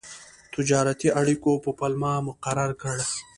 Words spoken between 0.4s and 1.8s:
تجارتي اړیکو په